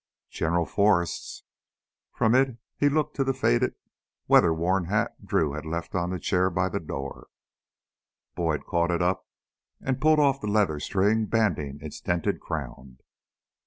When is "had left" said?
5.53-5.93